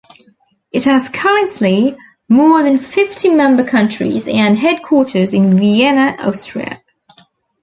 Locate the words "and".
4.27-4.57